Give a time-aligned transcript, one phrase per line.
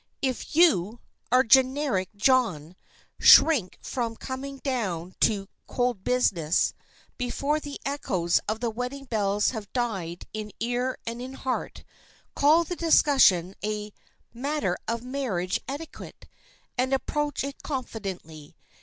[0.23, 6.73] If you—our generic "John"—shrink from coming down to "cold business"
[7.19, 11.83] before the echoes of the wedding bells have died in ear and in heart,
[12.35, 13.93] call the discussion a
[14.33, 16.27] "matter of marriage etiquette,"
[16.79, 18.55] and approach it confidently.